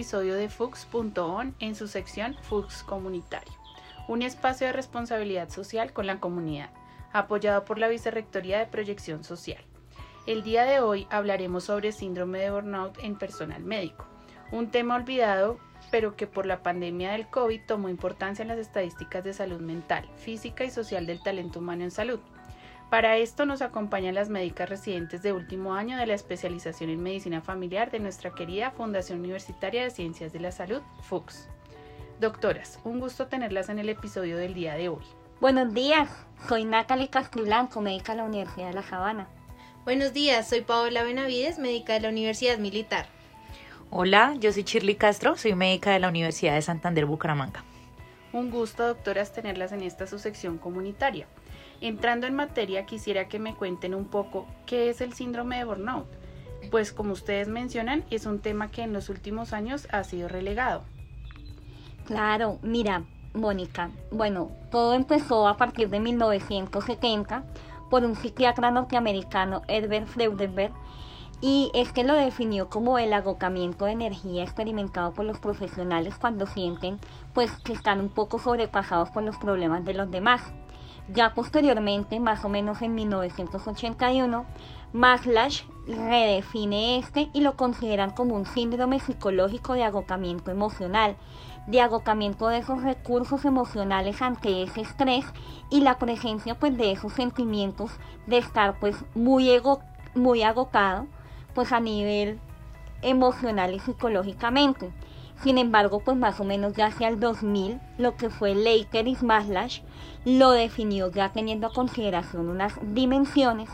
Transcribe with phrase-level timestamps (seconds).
[0.00, 3.52] episodio de Fux.on en su sección Fux Comunitario,
[4.08, 6.70] un espacio de responsabilidad social con la comunidad,
[7.12, 9.62] apoyado por la Vicerrectoría de Proyección Social.
[10.26, 14.06] El día de hoy hablaremos sobre síndrome de burnout en personal médico,
[14.52, 15.58] un tema olvidado
[15.90, 20.08] pero que por la pandemia del COVID tomó importancia en las estadísticas de salud mental,
[20.16, 22.20] física y social del talento humano en salud.
[22.90, 27.40] Para esto nos acompañan las médicas residentes de último año de la especialización en medicina
[27.40, 31.48] familiar de nuestra querida Fundación Universitaria de Ciencias de la Salud, FUCS.
[32.18, 35.04] Doctoras, un gusto tenerlas en el episodio del día de hoy.
[35.40, 36.10] Buenos días,
[36.48, 39.28] soy Natalie Castiblanco, médica de la Universidad de La Sabana.
[39.84, 43.06] Buenos días, soy Paola Benavides, médica de la Universidad Militar.
[43.90, 47.62] Hola, yo soy Shirley Castro, soy médica de la Universidad de Santander Bucaramanga.
[48.32, 51.28] Un gusto, doctoras, tenerlas en esta su sección comunitaria.
[51.80, 56.06] Entrando en materia, quisiera que me cuenten un poco qué es el síndrome de burnout.
[56.70, 60.82] Pues como ustedes mencionan, es un tema que en los últimos años ha sido relegado.
[62.04, 67.44] Claro, mira, Mónica, bueno, todo empezó a partir de 1970
[67.88, 70.72] por un psiquiatra norteamericano, Edward Freudenberg,
[71.40, 76.46] y es que lo definió como el agotamiento de energía experimentado por los profesionales cuando
[76.46, 76.98] sienten
[77.32, 80.42] pues que están un poco sobrepasados por los problemas de los demás.
[81.12, 84.46] Ya posteriormente, más o menos en 1981,
[84.92, 91.16] Maslach redefine este y lo consideran como un síndrome psicológico de agotamiento emocional,
[91.66, 95.24] de agotamiento de esos recursos emocionales ante ese estrés
[95.68, 97.90] y la presencia pues de esos sentimientos
[98.26, 99.80] de estar pues muy, ego,
[100.14, 101.06] muy agotado
[101.54, 102.38] pues a nivel
[103.02, 104.92] emocional y psicológicamente.
[105.42, 109.16] Sin embargo, pues más o menos ya hacia el 2000, lo que fue Laker y
[109.22, 109.80] Maslach
[110.26, 113.70] lo definió ya teniendo a consideración unas dimensiones.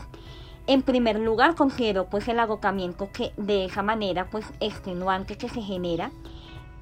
[0.65, 5.61] En primer lugar, consideró pues el agotamiento que de esa manera pues extenuante que se
[5.61, 6.11] genera.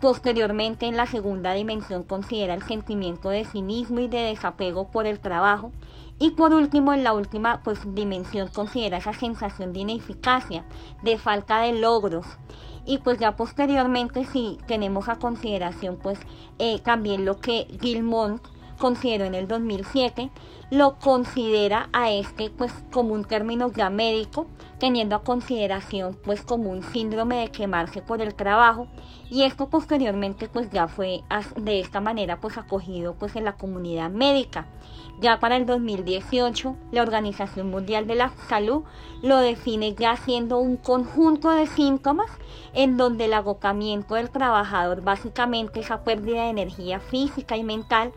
[0.06, 5.20] Posteriormente, en la segunda dimensión, considera el sentimiento de cinismo y de desapego por el
[5.20, 5.72] trabajo.
[6.20, 10.64] Y por último, en la última pues, dimensión, considera esa sensación de ineficacia,
[11.02, 12.28] de falta de logros,
[12.86, 16.20] y pues ya posteriormente si tenemos a consideración pues
[16.60, 18.44] eh, también lo que Gilmont
[18.78, 20.30] consideró en el 2007,
[20.72, 24.48] lo considera a este pues como un término ya médico,
[24.80, 28.88] teniendo a consideración pues como un síndrome de quemarse por el trabajo
[29.30, 31.24] y esto posteriormente pues ya fue
[31.56, 34.68] de esta manera pues acogido pues en la comunidad médica.
[35.20, 38.84] Ya para el 2018 la Organización Mundial de la Salud
[39.22, 42.30] lo define ya siendo un conjunto de síntomas
[42.74, 48.12] en donde el agotamiento del trabajador básicamente esa pérdida de energía física y mental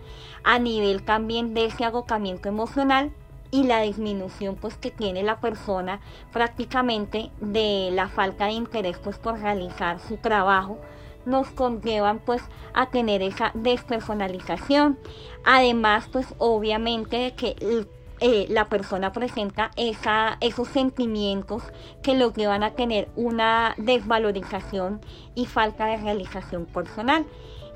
[0.45, 3.13] a nivel también de ese agotamiento emocional
[3.51, 6.01] y la disminución pues que tiene la persona
[6.33, 10.79] prácticamente de la falta de interés pues por realizar su trabajo
[11.25, 14.99] nos conllevan pues a tener esa despersonalización.
[15.45, 17.87] Además pues obviamente de que
[18.21, 21.63] eh, la persona presenta esa, esos sentimientos
[22.03, 25.01] que lo llevan a tener una desvalorización
[25.35, 27.27] y falta de realización personal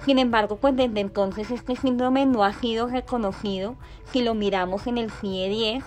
[0.04, 3.76] sin embargo, pues desde entonces este síndrome no ha sido reconocido
[4.10, 5.84] si lo miramos en el CIE 10.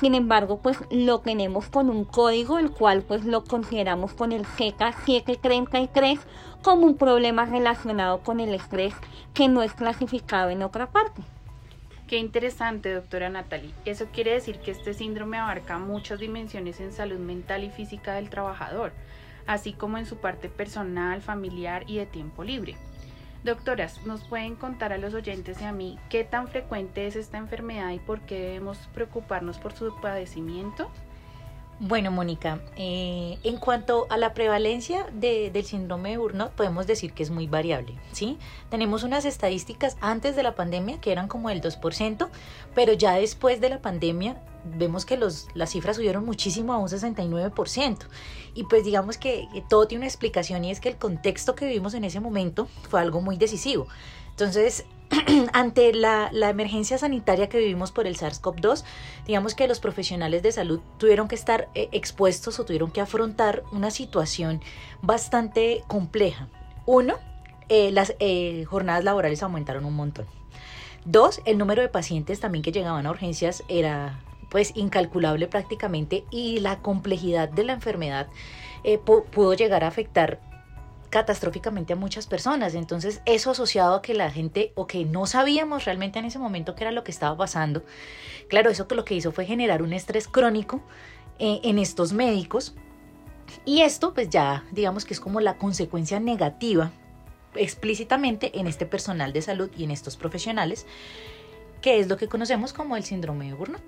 [0.00, 4.44] Sin embargo, pues lo tenemos con un código, el cual pues lo consideramos con el
[4.44, 6.20] CK733
[6.62, 8.94] como un problema relacionado con el estrés
[9.34, 11.22] que no es clasificado en otra parte.
[12.06, 13.74] Qué interesante, doctora Natalie.
[13.84, 18.30] Eso quiere decir que este síndrome abarca muchas dimensiones en salud mental y física del
[18.30, 18.92] trabajador,
[19.46, 22.76] así como en su parte personal, familiar y de tiempo libre.
[23.44, 27.38] Doctoras, ¿nos pueden contar a los oyentes y a mí qué tan frecuente es esta
[27.38, 30.90] enfermedad y por qué debemos preocuparnos por su padecimiento?
[31.80, 37.22] Bueno, Mónica, eh, en cuanto a la prevalencia del síndrome de burnout, podemos decir que
[37.22, 38.36] es muy variable, ¿sí?
[38.68, 42.28] Tenemos unas estadísticas antes de la pandemia que eran como el 2%,
[42.74, 46.88] pero ya después de la pandemia vemos que los, las cifras subieron muchísimo a un
[46.88, 47.98] 69%.
[48.54, 51.94] Y pues digamos que, todo tiene una explicación y es que el contexto que vivimos
[51.94, 53.86] en ese momento fue algo muy decisivo.
[54.30, 54.84] Entonces,
[55.52, 58.84] ante la, emergencia sanitaria que vivimos por el SARS-CoV-2,
[59.26, 63.64] digamos que los profesionales de salud tuvieron que estar eh, expuestos o tuvieron que afrontar
[63.72, 64.60] una situación
[65.02, 66.48] bastante compleja.
[66.86, 67.16] Uno,
[67.68, 70.26] eh, las eh, jornadas laborales aumentaron un montón.
[71.04, 76.60] Dos, el número de pacientes también que llegaban a urgencias era pues incalculable prácticamente y
[76.60, 78.28] la complejidad de la enfermedad
[79.04, 80.40] pudo llegar a afectar
[81.10, 82.74] catastróficamente a muchas personas.
[82.74, 86.74] Entonces, eso asociado a que la gente o que no sabíamos realmente en ese momento
[86.74, 87.82] qué era lo que estaba pasando,
[88.48, 90.82] claro, eso que lo que hizo fue generar un estrés crónico
[91.38, 92.74] eh, en estos médicos.
[93.64, 96.90] Y esto, pues ya digamos que es como la consecuencia negativa
[97.54, 100.86] explícitamente en este personal de salud y en estos profesionales,
[101.80, 103.82] que es lo que conocemos como el síndrome de Burnout.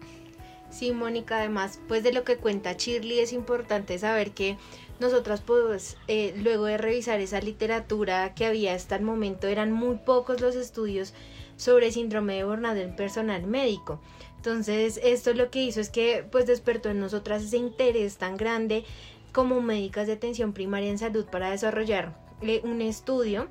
[0.71, 4.57] Sí, Mónica, además, pues de lo que cuenta Shirley es importante saber que
[5.01, 9.97] nosotras pues eh, luego de revisar esa literatura que había hasta el momento eran muy
[9.97, 11.13] pocos los estudios
[11.57, 14.01] sobre síndrome de Burnout en personal médico.
[14.37, 18.85] Entonces, esto lo que hizo es que pues despertó en nosotras ese interés tan grande
[19.33, 23.49] como médicas de atención primaria en salud para desarrollar eh, un estudio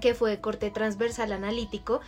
[0.00, 2.00] que fue de corte transversal analítico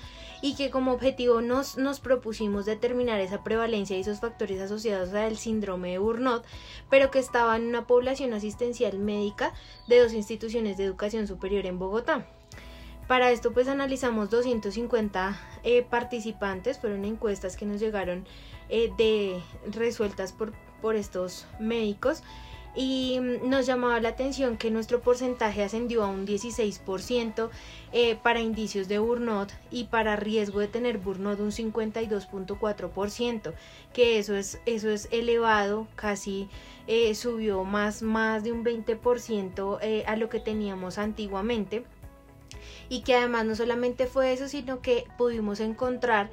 [0.42, 5.36] y que como objetivo nos, nos propusimos determinar esa prevalencia y esos factores asociados al
[5.36, 6.44] síndrome de Burnout,
[6.90, 9.54] pero que estaba en una población asistencial médica
[9.88, 12.26] de dos instituciones de educación superior en Bogotá.
[13.06, 18.26] Para esto pues analizamos 250 eh, participantes, fueron encuestas que nos llegaron
[18.70, 22.22] eh, de resueltas por, por estos médicos
[22.74, 27.50] y mm, nos llamaba la atención que nuestro porcentaje ascendió a un 16%
[27.92, 33.52] eh, para indicios de burnout y para riesgo de tener burnout un 52.4%,
[33.92, 36.48] que eso es, eso es elevado, casi
[36.86, 41.84] eh, subió más, más de un 20% eh, a lo que teníamos antiguamente.
[42.88, 46.30] Y que además no solamente fue eso, sino que pudimos encontrar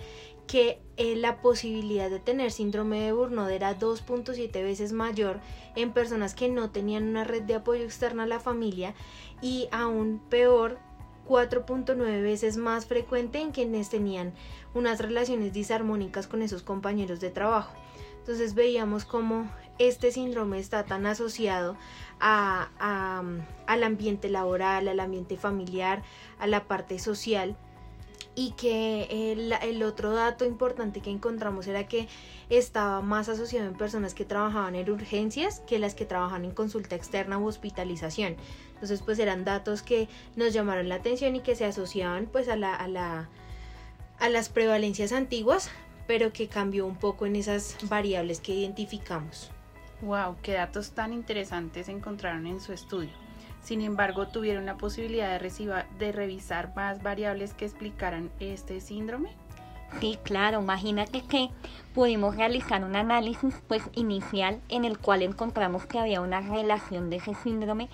[0.51, 5.39] que eh, la posibilidad de tener síndrome de Burnout era 2.7 veces mayor
[5.77, 8.93] en personas que no tenían una red de apoyo externa a la familia
[9.41, 10.77] y aún peor
[11.25, 14.33] 4.9 veces más frecuente en quienes tenían
[14.73, 17.73] unas relaciones disarmónicas con esos compañeros de trabajo.
[18.19, 19.49] Entonces veíamos cómo
[19.79, 21.77] este síndrome está tan asociado
[22.19, 23.23] a,
[23.67, 26.03] al ambiente laboral, al ambiente familiar,
[26.39, 27.55] a la parte social
[28.35, 32.07] y que el, otro dato importante que encontramos era que
[32.49, 36.95] estaba más asociado en personas que trabajaban en urgencias que las que trabajan en consulta
[36.95, 38.37] externa u hospitalización.
[38.73, 42.55] Entonces pues eran datos que nos llamaron la atención y que se asociaban pues a,
[42.55, 43.29] la, a, la,
[44.19, 45.69] a las prevalencias antiguas,
[46.07, 49.51] pero que cambió un poco en esas variables que identificamos.
[50.01, 53.11] Wow, qué datos tan interesantes encontraron en su estudio.
[53.61, 59.29] Sin embargo, tuvieron la posibilidad de, de revisar más variables que explicaran este síndrome.
[59.99, 61.49] Sí, claro, imagínate que
[61.93, 67.17] pudimos realizar un análisis pues inicial en el cual encontramos que había una relación de
[67.17, 67.89] ese síndrome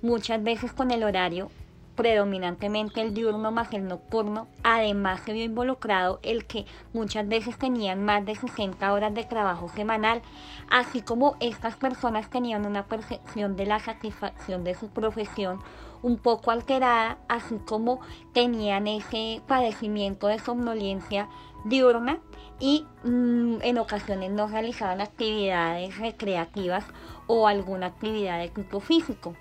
[0.00, 1.50] muchas veces con el horario
[1.96, 4.46] predominantemente el diurno más el nocturno.
[4.62, 9.68] Además se vio involucrado el que muchas veces tenían más de 60 horas de trabajo
[9.68, 10.22] semanal,
[10.70, 15.60] así como estas personas tenían una percepción de la satisfacción de su profesión
[16.02, 18.00] un poco alterada, así como
[18.32, 21.28] tenían ese padecimiento de somnolencia
[21.64, 22.18] diurna
[22.58, 26.84] y mm, en ocasiones no realizaban actividades recreativas
[27.26, 29.34] o alguna actividad de tipo físico.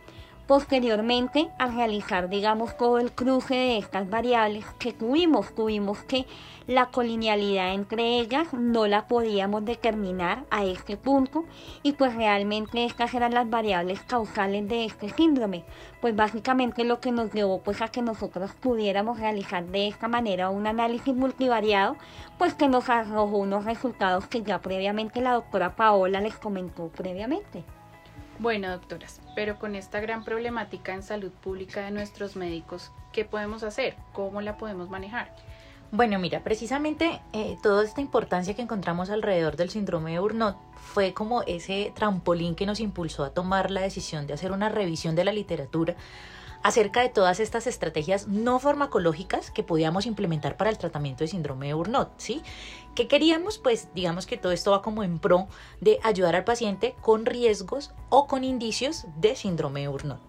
[0.50, 6.26] Posteriormente, al realizar, digamos, todo el cruce de estas variables que tuvimos, tuvimos que
[6.66, 11.46] la colinealidad entre ellas no la podíamos determinar a este punto
[11.84, 15.66] y pues realmente estas eran las variables causales de este síndrome.
[16.02, 20.50] Pues básicamente lo que nos llevó pues a que nosotros pudiéramos realizar de esta manera
[20.50, 21.96] un análisis multivariado,
[22.40, 27.64] pues que nos arrojó unos resultados que ya previamente la doctora Paola les comentó previamente.
[28.40, 33.64] Bueno, doctoras, pero con esta gran problemática en salud pública de nuestros médicos, ¿qué podemos
[33.64, 33.98] hacer?
[34.14, 35.36] ¿Cómo la podemos manejar?
[35.92, 41.14] Bueno, mira, precisamente eh, toda esta importancia que encontramos alrededor del síndrome de Burnout fue
[41.14, 45.26] como ese trampolín que nos impulsó a tomar la decisión de hacer una revisión de
[45.26, 45.96] la literatura
[46.64, 51.68] acerca de todas estas estrategias no farmacológicas que podíamos implementar para el tratamiento de síndrome
[51.68, 52.42] de Burnout, ¿sí?
[52.96, 53.58] ¿Qué queríamos?
[53.58, 55.48] Pues digamos que todo esto va como en pro
[55.80, 60.20] de ayudar al paciente con riesgos o con indicios de síndrome de Burnout.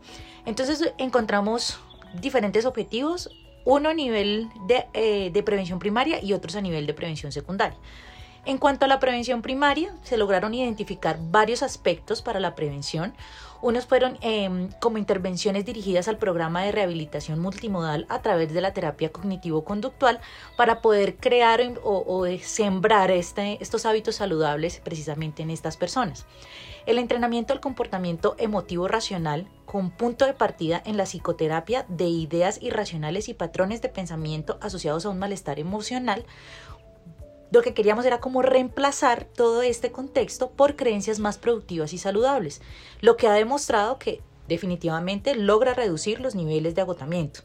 [0.46, 1.80] Entonces encontramos
[2.20, 3.30] diferentes objetivos,
[3.64, 7.78] uno a nivel de, eh, de prevención primaria y otros a nivel de prevención secundaria.
[8.46, 13.12] En cuanto a la prevención primaria, se lograron identificar varios aspectos para la prevención.
[13.60, 18.72] Unos fueron em, como intervenciones dirigidas al programa de rehabilitación multimodal a través de la
[18.72, 20.20] terapia cognitivo-conductual
[20.56, 26.24] para poder crear o, sembrar este, estos hábitos saludables precisamente en estas personas.
[26.86, 32.60] El entrenamiento del comportamiento emotivo racional con punto de partida en la psicoterapia de ideas
[32.62, 36.24] irracionales y patrones de pensamiento asociados a un malestar emocional
[37.50, 42.60] lo que queríamos era como reemplazar todo este contexto por creencias más productivas y saludables,
[43.00, 47.40] lo que ha demostrado que definitivamente logra reducir los niveles de agotamiento.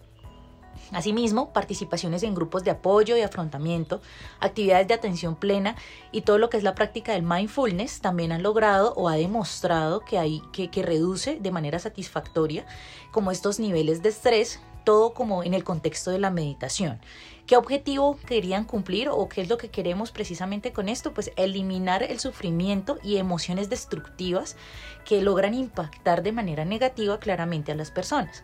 [0.91, 4.01] Asimismo, participaciones en grupos de apoyo y afrontamiento,
[4.39, 5.75] actividades de atención plena
[6.11, 10.01] y todo lo que es la práctica del mindfulness también han logrado o ha demostrado
[10.01, 12.65] que, hay, que, que reduce de manera satisfactoria
[13.11, 17.01] como estos niveles de estrés todo como en el contexto de la meditación.
[17.45, 21.13] ¿Qué objetivo querían cumplir o qué es lo que queremos precisamente con esto?
[21.13, 24.55] Pues eliminar el sufrimiento y emociones destructivas
[25.03, 28.43] que logran impactar de manera negativa claramente a las personas.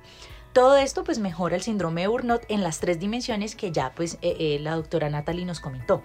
[0.54, 4.16] Todo esto pues mejora el síndrome de Burnout en las tres dimensiones que ya pues
[4.22, 6.04] eh, eh, la doctora Natalie nos comentó.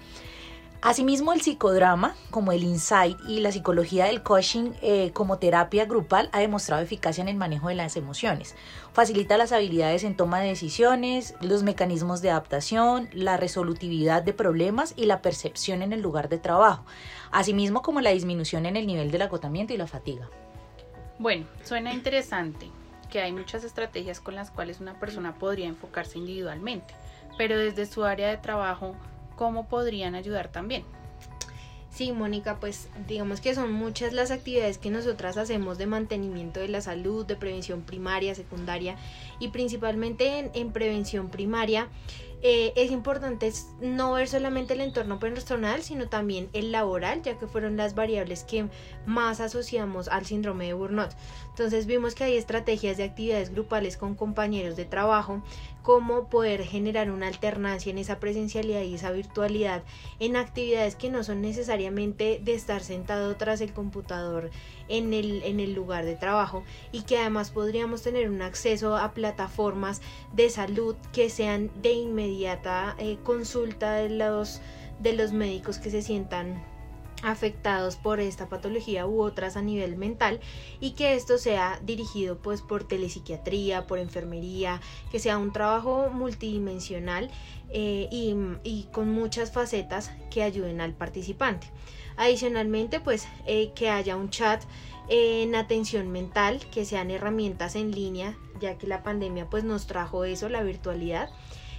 [0.82, 6.28] Asimismo, el psicodrama, como el insight y la psicología del coaching eh, como terapia grupal,
[6.32, 8.54] ha demostrado eficacia en el manejo de las emociones.
[8.92, 14.92] Facilita las habilidades en toma de decisiones, los mecanismos de adaptación, la resolutividad de problemas
[14.96, 16.84] y la percepción en el lugar de trabajo,
[17.32, 20.28] asimismo como la disminución en el nivel del agotamiento y la fatiga.
[21.18, 22.70] Bueno, suena interesante
[23.10, 26.94] que hay muchas estrategias con las cuales una persona podría enfocarse individualmente,
[27.38, 28.94] pero desde su área de trabajo
[29.36, 30.84] cómo podrían ayudar también.
[31.96, 36.68] Sí, Mónica, pues digamos que son muchas las actividades que nosotras hacemos de mantenimiento de
[36.68, 38.96] la salud, de prevención primaria, secundaria
[39.38, 41.88] y principalmente en, prevención primaria.
[42.42, 43.50] Eh, es importante
[43.80, 48.44] no ver solamente el entorno personal, sino también el laboral, ya que fueron las variables
[48.44, 48.68] que
[49.06, 51.12] más asociamos al síndrome de burnout.
[51.48, 55.42] Entonces vimos que hay estrategias de actividades grupales con compañeros de trabajo,
[55.86, 59.84] cómo poder generar una alternancia en esa presencialidad y esa virtualidad
[60.18, 64.50] en actividades que no son necesariamente de estar sentado tras el computador
[64.88, 69.12] en el, en el lugar de trabajo y que además podríamos tener un acceso a
[69.12, 70.02] plataformas
[70.34, 74.60] de salud que sean de inmediata eh, consulta de los,
[74.98, 76.64] de los médicos que se sientan
[77.26, 80.38] afectados por esta patología u otras a nivel mental
[80.80, 84.80] y que esto sea dirigido pues por telepsiquiatría, por enfermería,
[85.10, 87.28] que sea un trabajo multidimensional
[87.70, 91.66] eh, y, con muchas facetas que ayuden al participante.
[92.16, 94.62] Adicionalmente pues eh, que haya un chat
[95.08, 100.24] en atención mental, que sean herramientas en línea, ya que la pandemia pues nos trajo
[100.24, 101.30] eso, la virtualidad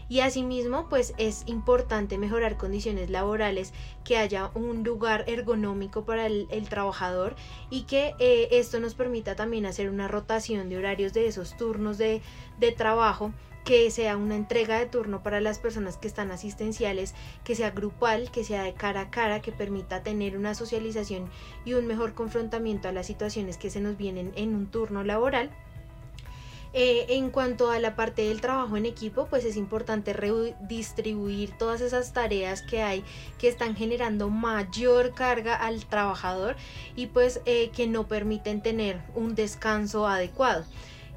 [0.10, 3.74] y asimismo pues es importante mejorar condiciones laborales,
[4.04, 7.36] que haya un lugar ergonómico para el, trabajador
[7.70, 11.98] y que eh, esto nos permita también hacer una rotación de horarios de esos turnos
[11.98, 12.22] de,
[12.60, 13.32] de trabajo
[13.68, 18.32] que sea una entrega de turno para las personas que están asistenciales, que sea grupal,
[18.32, 21.30] que sea de cara a cara, que permita tener una socialización
[21.66, 25.52] y un mejor confrontamiento a las situaciones que se nos vienen en un turno laboral
[26.80, 31.82] eh, en cuanto a la parte del trabajo en equipo, pues es importante redistribuir todas
[31.82, 33.04] esas tareas que hay
[33.40, 36.56] que están generando mayor carga al trabajador
[36.96, 40.66] y pues eh, que no permiten tener un descanso adecuado.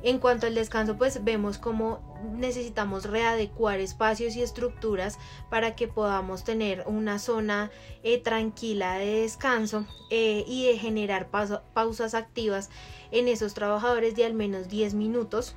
[0.02, 2.00] En cuanto al descanso, pues vemos cómo
[2.37, 5.19] necesitamos readecuar espacios y estructuras
[5.50, 7.71] para que podamos tener una zona
[8.02, 12.71] eh, tranquila de descanso y de generar pausas activas
[13.11, 15.54] en esos trabajadores de al menos 10 minutos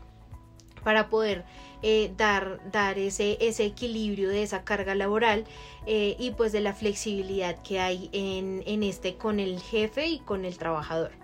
[0.83, 1.45] para poder
[1.81, 2.59] eh, dar,
[2.97, 5.45] ese, equilibrio de esa carga laboral
[5.85, 10.45] eh, y pues de la flexibilidad que hay en este con el jefe y con
[10.45, 11.22] el trabajador.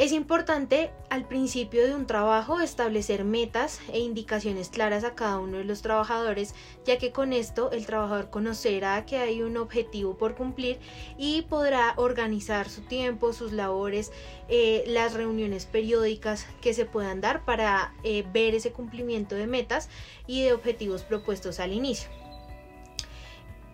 [0.00, 5.58] Es importante al principio de un trabajo establecer metas e indicaciones claras a cada uno
[5.58, 6.54] de los trabajadores,
[6.86, 10.78] ya que con esto el trabajador conocerá que hay un objetivo por cumplir
[11.18, 14.10] y podrá organizar su tiempo, sus labores,
[14.48, 19.90] eh, las reuniones periódicas que se puedan dar para eh, ver ese cumplimiento de metas
[20.26, 22.08] y de objetivos propuestos al inicio.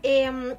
[0.03, 0.57] Em,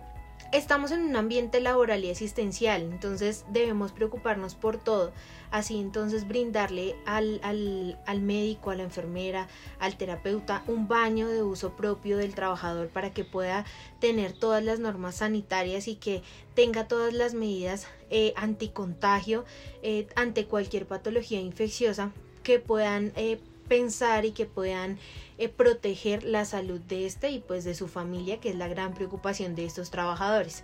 [0.52, 5.12] estamos en un ambiente laboral y asistencial, entonces debemos preocuparnos por todo.
[5.50, 9.48] Así entonces brindarle al, al, médico, a la enfermera,
[9.80, 13.66] al terapeuta un baño de uso propio del trabajador para que pueda
[14.00, 16.22] tener todas las normas sanitarias y que
[16.54, 19.46] tenga todas las medidas eh, anticontagio
[19.84, 22.12] eh, ante cualquier patología infecciosa
[22.44, 24.98] que puedan eh, pensar y que puedan
[25.38, 28.94] eh, proteger la salud de este y pues de su familia, que es la gran
[28.94, 30.64] preocupación de estos trabajadores.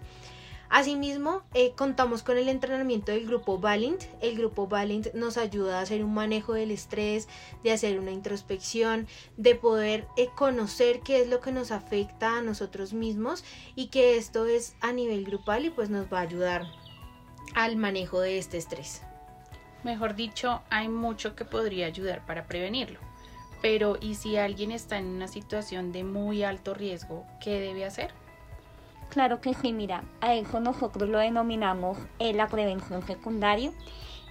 [0.70, 4.06] Asimismo, eh, contamos con el entrenamiento del grupo Valint.
[4.22, 7.28] El grupo Valint nos ayuda a hacer un manejo del estrés,
[7.64, 9.08] de hacer una introspección,
[9.38, 13.44] de poder eh, conocer qué es lo que nos afecta a nosotros mismos
[13.76, 16.66] y que esto es a nivel grupal y pues nos va a ayudar
[17.54, 19.04] al manejo de este estrés.
[19.84, 23.00] Mejor dicho, hay mucho que podría ayudar para prevenirlo.
[23.62, 28.12] Pero, ¿y si alguien está en una situación de muy alto riesgo, qué debe hacer?
[29.10, 33.72] Claro que sí, mira, a eso nosotros lo denominamos eh, la prevención secundaria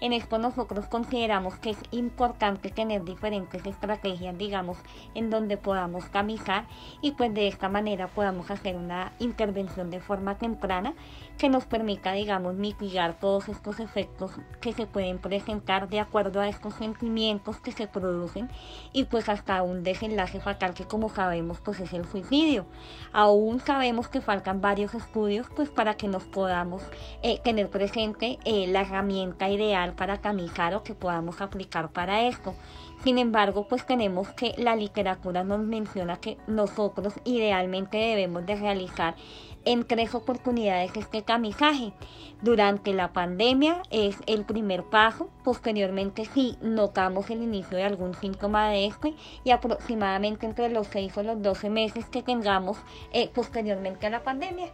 [0.00, 4.76] En esto nosotros consideramos que es importante tener diferentes estrategias, digamos,
[5.14, 6.66] en donde podamos caminar
[7.00, 10.94] y pues de esta manera podamos hacer una intervención de forma temprana
[11.42, 14.30] que nos permita, digamos, mitigar todos estos efectos
[14.60, 18.48] que se pueden presentar de acuerdo a estos sentimientos que se producen
[18.92, 22.64] y pues hasta un desenlace fatal que como sabemos pues es el suicidio.
[23.12, 26.80] Aún sabemos que faltan varios estudios pues para que nos podamos
[27.24, 32.54] eh, tener presente eh, la herramienta ideal para caminar o que podamos aplicar para esto.
[33.02, 39.16] Sin embargo, pues tenemos que la literatura nos menciona que nosotros idealmente debemos de realizar
[39.64, 41.92] en tres oportunidades este camisaje.
[42.40, 48.70] Durante la pandemia es el primer paso, posteriormente si notamos el inicio de algún síntoma
[48.70, 49.14] de este
[49.44, 52.78] y aproximadamente entre los 6 o los 12 meses que tengamos
[53.12, 54.70] eh, posteriormente a la pandemia.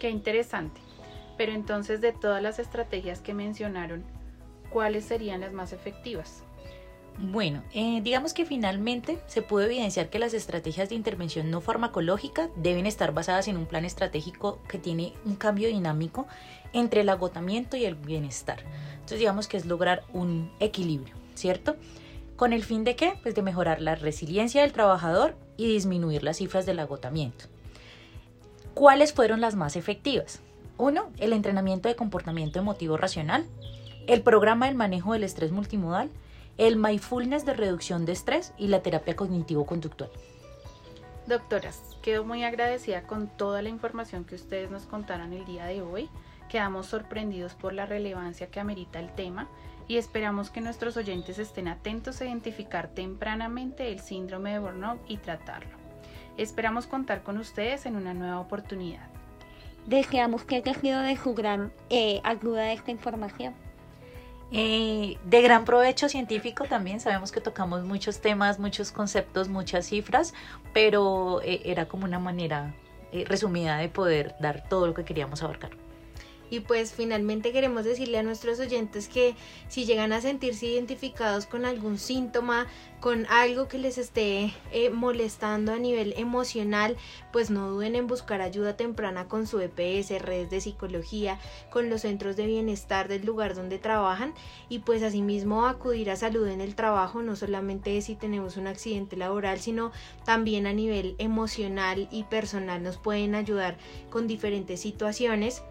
[0.00, 0.80] Qué interesante.
[1.36, 4.04] Pero entonces de todas las estrategias que mencionaron,
[4.70, 6.42] ¿cuáles serían las más efectivas?
[7.18, 12.50] Bueno, eh, digamos que finalmente se puede evidenciar que las estrategias de intervención no farmacológica
[12.56, 16.26] deben estar basadas en un plan estratégico que tiene un cambio dinámico
[16.74, 18.62] entre el agotamiento y el bienestar.
[18.92, 21.76] Entonces digamos que es lograr un equilibrio, ¿cierto?
[22.36, 23.14] ¿Con el fin de qué?
[23.22, 27.46] Pues de mejorar la resiliencia del trabajador y disminuir las cifras del agotamiento.
[28.74, 30.40] ¿Cuáles fueron las más efectivas?
[30.76, 33.46] Uno, el entrenamiento de comportamiento emotivo racional,
[34.06, 36.10] el programa del manejo del estrés multimodal,
[36.58, 40.10] el mindfulness de reducción de estrés y la terapia cognitivo-conductual.
[41.26, 45.82] Doctoras, quedo muy agradecida con toda la información que ustedes nos contaron el día de
[45.82, 46.08] hoy.
[46.48, 49.48] Quedamos sorprendidos por la relevancia que amerita el tema
[49.88, 55.16] y esperamos que nuestros oyentes estén atentos a identificar tempranamente el síndrome de burnout y
[55.16, 55.76] tratarlo.
[56.36, 59.08] Esperamos contar con ustedes en una nueva oportunidad.
[59.86, 63.54] Deseamos que haya sido de su gran eh, ayuda esta información.
[64.52, 70.34] Eh, de gran provecho científico también, sabemos que tocamos muchos temas, muchos conceptos, muchas cifras,
[70.72, 72.74] pero eh, era como una manera
[73.12, 75.85] eh, resumida de poder dar todo lo que queríamos abarcar.
[76.50, 79.34] Y pues finalmente queremos decirle a nuestros oyentes que
[79.68, 82.66] si llegan a sentirse identificados con algún síntoma,
[83.00, 86.96] con algo que les esté eh, molestando a nivel emocional,
[87.32, 91.38] pues no duden en buscar ayuda temprana con su EPS, redes de psicología,
[91.70, 94.34] con los centros de bienestar del lugar donde trabajan.
[94.68, 99.16] Y pues asimismo acudir a salud en el trabajo, no solamente si tenemos un accidente
[99.16, 99.92] laboral, sino
[100.24, 103.76] también a nivel emocional y personal nos pueden ayudar
[104.10, 105.62] con diferentes situaciones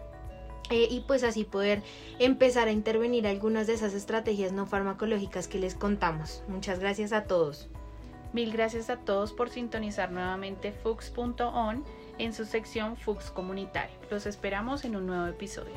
[0.70, 1.82] eh, y pues así poder
[2.18, 6.42] empezar a intervenir algunas de esas estrategias no farmacológicas que les contamos.
[6.48, 7.68] Muchas gracias a todos.
[8.32, 11.84] Mil gracias a todos por sintonizar nuevamente Fux.on
[12.18, 13.96] en su sección Fux Comunitario.
[14.10, 15.74] Los esperamos en un nuevo episodio.